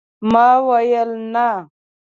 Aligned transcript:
ما 0.31 0.49
ويل، 0.67 1.11
نه! 1.33 1.47